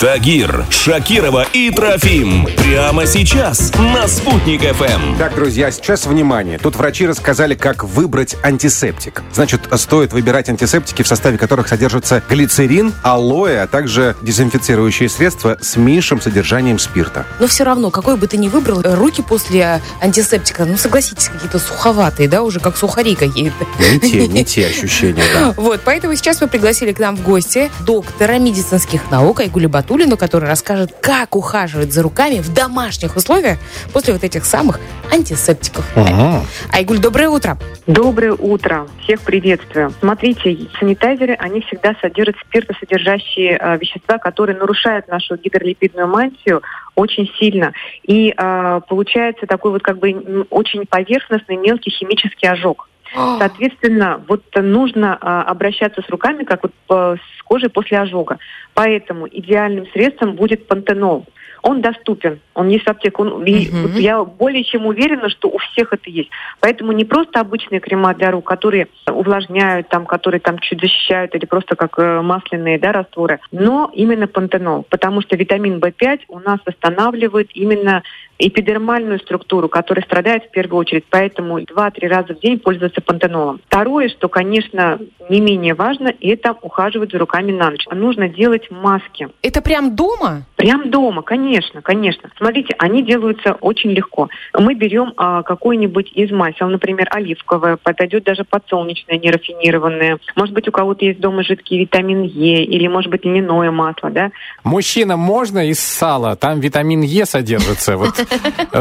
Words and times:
Тагир, 0.00 0.64
Шакирова 0.70 1.46
и 1.52 1.70
Трофим. 1.70 2.46
Прямо 2.56 3.04
сейчас 3.04 3.70
на 3.76 4.08
«Спутник 4.08 4.62
ФМ». 4.62 5.18
Так, 5.18 5.34
друзья, 5.34 5.70
сейчас 5.70 6.06
внимание. 6.06 6.56
Тут 6.56 6.76
врачи 6.76 7.06
рассказали, 7.06 7.54
как 7.54 7.84
выбрать 7.84 8.34
антисептик. 8.42 9.22
Значит, 9.34 9.60
стоит 9.74 10.14
выбирать 10.14 10.48
антисептики, 10.48 11.02
в 11.02 11.06
составе 11.06 11.36
которых 11.36 11.68
содержится 11.68 12.22
глицерин, 12.30 12.94
алоэ, 13.02 13.58
а 13.60 13.66
также 13.66 14.16
дезинфицирующие 14.22 15.10
средства 15.10 15.58
с 15.60 15.76
меньшим 15.76 16.18
содержанием 16.18 16.78
спирта. 16.78 17.26
Но 17.38 17.46
все 17.46 17.64
равно, 17.64 17.90
какой 17.90 18.16
бы 18.16 18.26
ты 18.26 18.38
ни 18.38 18.48
выбрал, 18.48 18.80
э, 18.80 18.94
руки 18.94 19.20
после 19.20 19.82
антисептика, 20.00 20.64
ну, 20.64 20.78
согласитесь, 20.78 21.28
какие-то 21.28 21.58
суховатые, 21.58 22.26
да, 22.26 22.42
уже 22.42 22.58
как 22.58 22.78
сухари 22.78 23.16
какие-то. 23.16 23.66
Не 23.78 24.00
те, 24.00 24.26
не 24.26 24.44
те 24.46 24.66
ощущения, 24.70 25.24
да. 25.34 25.52
Вот, 25.58 25.82
поэтому 25.84 26.14
сейчас 26.16 26.40
мы 26.40 26.48
пригласили 26.48 26.92
к 26.92 26.98
нам 27.00 27.16
в 27.16 27.22
гости 27.22 27.70
доктора 27.80 28.38
медицинских 28.38 29.10
наук 29.10 29.40
Айгули 29.40 29.66
Батулину, 29.90 30.16
который 30.16 30.48
расскажет, 30.48 30.94
как 31.02 31.34
ухаживать 31.34 31.92
за 31.92 32.04
руками 32.04 32.36
в 32.36 32.54
домашних 32.54 33.16
условиях 33.16 33.58
после 33.92 34.12
вот 34.12 34.22
этих 34.22 34.44
самых 34.44 34.78
антисептиков. 35.12 35.84
Ага. 35.96 36.42
Айгуль, 36.72 37.00
доброе 37.00 37.28
утро. 37.28 37.58
Доброе 37.88 38.34
утро. 38.34 38.86
Всех 39.02 39.20
приветствую. 39.22 39.92
Смотрите, 39.98 40.68
санитайзеры, 40.78 41.34
они 41.34 41.60
всегда 41.62 41.96
содержат 42.00 42.36
спиртосодержащие 42.46 43.58
э, 43.60 43.78
вещества, 43.78 44.18
которые 44.18 44.56
нарушают 44.56 45.08
нашу 45.08 45.36
гидролипидную 45.36 46.06
мантию 46.06 46.62
очень 46.94 47.28
сильно. 47.40 47.72
И 48.04 48.32
э, 48.36 48.80
получается 48.88 49.46
такой 49.48 49.72
вот 49.72 49.82
как 49.82 49.98
бы 49.98 50.46
очень 50.50 50.86
поверхностный 50.86 51.56
мелкий 51.56 51.90
химический 51.90 52.48
ожог. 52.48 52.89
Соответственно, 53.38 54.22
вот 54.28 54.42
нужно 54.54 55.18
а, 55.20 55.42
обращаться 55.42 56.02
с 56.02 56.08
руками, 56.08 56.44
как 56.44 56.62
вот 56.62 56.72
по- 56.86 57.16
с 57.16 57.42
кожей 57.42 57.68
после 57.68 57.98
ожога. 57.98 58.38
Поэтому 58.74 59.26
идеальным 59.28 59.86
средством 59.92 60.36
будет 60.36 60.68
пантенол. 60.68 61.26
Он 61.62 61.80
доступен, 61.80 62.40
он 62.54 62.68
есть 62.68 62.84
в 62.84 62.88
аптеке. 62.88 63.16
Он- 63.18 63.34
вот 63.34 63.94
я 63.96 64.24
более 64.24 64.64
чем 64.64 64.86
уверена, 64.86 65.28
что 65.28 65.48
у 65.48 65.58
всех 65.58 65.92
это 65.92 66.08
есть. 66.10 66.30
Поэтому 66.60 66.92
не 66.92 67.04
просто 67.04 67.40
обычные 67.40 67.80
крема 67.80 68.14
для 68.14 68.30
рук, 68.30 68.46
которые 68.46 68.88
увлажняют, 69.06 69.88
там, 69.88 70.06
которые 70.06 70.40
там 70.40 70.58
чуть 70.58 70.80
защищают, 70.80 71.34
или 71.34 71.46
просто 71.46 71.76
как 71.76 71.98
э, 71.98 72.20
масляные 72.22 72.78
да, 72.78 72.92
растворы, 72.92 73.40
но 73.52 73.90
именно 73.92 74.26
пантенол. 74.26 74.86
Потому 74.88 75.20
что 75.20 75.36
витамин 75.36 75.78
В5 75.78 76.20
у 76.28 76.38
нас 76.38 76.58
восстанавливает 76.64 77.50
именно 77.54 78.02
эпидермальную 78.38 79.18
структуру, 79.18 79.68
которая 79.68 80.02
страдает 80.04 80.44
в 80.44 80.50
первую 80.50 80.80
очередь. 80.80 81.04
Поэтому 81.10 81.60
2-3 81.60 82.08
раза 82.08 82.34
в 82.34 82.40
день 82.40 82.58
пользоваться 82.58 83.02
пантенолом. 83.02 83.60
Второе, 83.66 84.08
что, 84.08 84.28
конечно, 84.28 84.98
не 85.28 85.40
менее 85.40 85.74
важно, 85.74 86.12
это 86.20 86.56
ухаживать 86.62 87.12
за 87.12 87.18
руками 87.18 87.52
на 87.52 87.70
ночь. 87.70 87.86
Нужно 87.92 88.28
делать 88.28 88.70
маски. 88.70 89.28
Это 89.42 89.60
прям 89.60 89.94
дома? 89.94 90.46
Прям 90.56 90.90
дома, 90.90 91.22
конечно, 91.22 91.49
конечно. 91.82 92.30
Смотрите, 92.36 92.74
они 92.78 93.02
делаются 93.02 93.54
очень 93.60 93.90
легко. 93.90 94.28
Мы 94.54 94.74
берем 94.74 95.12
а, 95.16 95.42
какой-нибудь 95.42 96.12
из 96.14 96.30
масел, 96.30 96.68
например, 96.68 97.08
оливковое, 97.10 97.76
подойдет 97.76 98.24
даже 98.24 98.44
подсолнечное, 98.44 99.18
нерафинированное. 99.18 100.18
Может 100.36 100.54
быть, 100.54 100.68
у 100.68 100.72
кого-то 100.72 101.04
есть 101.04 101.20
дома 101.20 101.42
жидкий 101.42 101.80
витамин 101.80 102.22
Е, 102.22 102.64
или, 102.64 102.86
может 102.86 103.10
быть, 103.10 103.24
льняное 103.24 103.70
масло, 103.70 104.10
да? 104.10 104.30
Мужчинам 104.64 105.20
можно 105.20 105.68
из 105.68 105.80
сала? 105.80 106.36
Там 106.36 106.60
витамин 106.60 107.02
Е 107.02 107.26
содержится, 107.26 107.96
вот, 107.96 108.14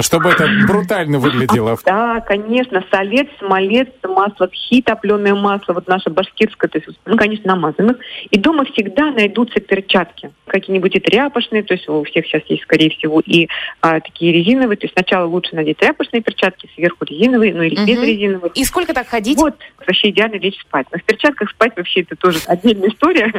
чтобы 0.01 0.29
это 0.29 0.47
брутально 0.67 1.19
выглядело. 1.19 1.77
Да, 1.85 2.19
конечно, 2.21 2.83
солец, 2.91 3.27
смолец, 3.39 3.89
масло 4.03 4.47
тхи, 4.47 4.81
топленое 4.81 5.35
масло, 5.35 5.73
вот 5.73 5.87
наше 5.87 6.09
башкирское, 6.09 6.69
то 6.69 6.77
есть, 6.77 6.99
ну, 7.05 7.17
конечно, 7.17 7.55
намазанных. 7.55 7.97
И 8.29 8.37
дома 8.37 8.65
всегда 8.65 9.11
найдутся 9.11 9.59
перчатки. 9.59 10.31
Какие-нибудь 10.49 10.95
и 10.95 10.99
тряпочные, 10.99 11.63
то 11.63 11.73
есть 11.73 11.87
у 11.87 12.03
всех 12.03 12.25
сейчас 12.25 12.41
есть, 12.47 12.63
скорее 12.63 12.89
всего, 12.89 13.21
и 13.25 13.47
а, 13.81 13.99
такие 13.99 14.31
резиновые. 14.33 14.77
То 14.77 14.85
есть 14.85 14.93
сначала 14.93 15.25
лучше 15.25 15.55
надеть 15.55 15.77
тряпочные 15.77 16.21
перчатки, 16.21 16.69
сверху 16.75 17.05
резиновые, 17.05 17.53
ну 17.53 17.63
или 17.63 17.75
без 17.85 17.97
Мгм. 17.97 18.05
резиновых. 18.07 18.51
И 18.55 18.63
сколько 18.65 18.93
так 18.93 19.07
ходить? 19.07 19.37
Вот, 19.37 19.55
вообще 19.77 20.09
идеально 20.09 20.35
лечь 20.35 20.59
спать. 20.59 20.87
Но 20.91 20.99
в 20.99 21.03
перчатках 21.03 21.49
спать 21.51 21.73
вообще 21.77 22.01
это 22.01 22.15
тоже 22.15 22.39
отдельная 22.47 22.89
история. 22.89 23.31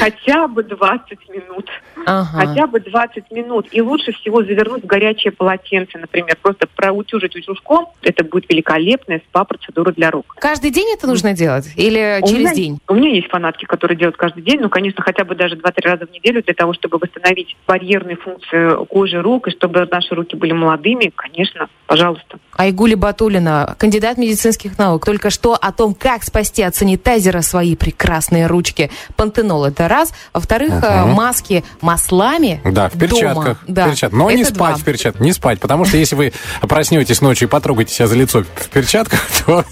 Хотя 0.00 0.48
бы 0.48 0.62
20 0.62 1.28
минут. 1.28 1.68
Хотя 2.06 2.66
бы 2.66 2.80
20 2.80 3.30
минут. 3.30 3.68
И 3.70 3.80
лучше 3.80 4.12
всего 4.12 4.42
завернуть 4.42 4.84
в 4.84 4.86
горячее 4.86 5.32
полотенце, 5.32 5.98
например. 5.98 6.36
Просто 6.40 6.66
проутюжить 6.74 7.36
утюжком. 7.36 7.88
Это 8.02 8.24
будет 8.24 8.48
великолепная 8.48 9.20
спа-процедура 9.28 9.92
для 9.92 10.10
рук. 10.10 10.34
Каждый 10.40 10.70
день 10.70 10.88
это 10.94 11.06
нужно 11.06 11.32
делать? 11.34 11.72
Или 11.76 12.20
через 12.26 12.52
день? 12.52 12.78
У 12.88 12.94
меня 12.94 13.10
есть 13.10 13.28
фанатки, 13.28 13.64
которые 13.64 13.96
делают 13.96 14.16
каждый 14.16 14.42
день, 14.42 14.60
ну, 14.60 14.68
конечно, 14.68 15.02
хотя 15.02 15.24
бы 15.24 15.34
даже 15.34 15.56
2-3 15.56 15.81
раза 15.84 16.06
в 16.06 16.10
неделю 16.10 16.42
для 16.42 16.54
того, 16.54 16.72
чтобы 16.74 16.98
восстановить 16.98 17.56
барьерные 17.66 18.16
функции 18.16 18.84
кожи 18.86 19.20
рук, 19.20 19.48
и 19.48 19.50
чтобы 19.50 19.86
наши 19.90 20.14
руки 20.14 20.36
были 20.36 20.52
молодыми, 20.52 21.12
конечно, 21.14 21.68
пожалуйста. 21.86 22.38
Айгули 22.56 22.94
Батулина, 22.94 23.74
кандидат 23.78 24.18
медицинских 24.18 24.78
наук, 24.78 25.04
только 25.06 25.30
что 25.30 25.54
о 25.54 25.72
том, 25.72 25.94
как 25.94 26.22
спасти 26.22 26.62
от 26.62 26.74
санитайзера 26.74 27.40
свои 27.40 27.76
прекрасные 27.76 28.46
ручки. 28.46 28.90
Пантенол 29.16 29.64
это 29.64 29.88
раз. 29.88 30.12
Во-вторых, 30.32 30.72
э, 30.82 31.04
маски 31.06 31.64
маслами 31.80 32.60
Да, 32.64 32.88
в 32.88 32.96
дома. 32.96 33.10
перчатках. 33.10 33.58
Да, 33.66 33.86
в 33.86 33.88
перчатках. 33.90 34.18
Но 34.18 34.30
не 34.30 34.42
это 34.42 34.54
спать 34.54 34.56
два. 34.74 34.76
в 34.76 34.84
перчатках. 34.84 35.20
Не 35.22 35.32
спать, 35.32 35.60
потому 35.60 35.84
что 35.84 35.96
если 35.96 36.14
вы 36.16 36.32
проснетесь 36.62 37.20
ночью 37.20 37.48
и 37.48 37.50
потрогаете 37.50 37.94
себя 37.94 38.06
за 38.06 38.16
лицо 38.16 38.42
в 38.42 38.68
перчатках, 38.70 39.20
то 39.46 39.64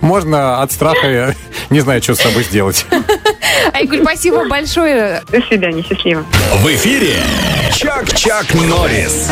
можно 0.00 0.62
от 0.62 0.72
страха, 0.72 1.34
не 1.70 1.80
знаю, 1.80 2.02
что 2.02 2.14
с 2.14 2.20
собой 2.20 2.44
сделать. 2.44 2.86
Айгуль, 3.74 4.02
спасибо 4.02 4.48
большое. 4.48 5.22
До 5.28 5.40
свидания, 5.42 5.82
счастливо. 5.82 6.24
В 6.62 6.66
эфире 6.68 7.16
Чак-Чак 7.72 8.54
Норрис. 8.54 9.30